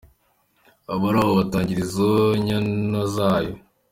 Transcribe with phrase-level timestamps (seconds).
[0.93, 2.11] Abari aho batangarira izo
[2.45, 3.53] nyana zayo.